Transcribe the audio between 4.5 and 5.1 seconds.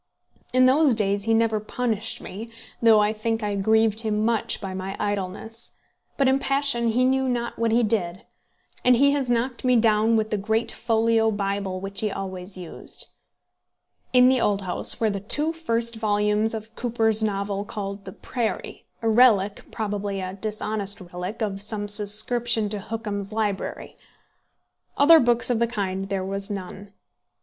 by my